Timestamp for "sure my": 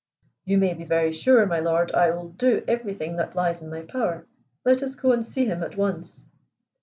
1.13-1.59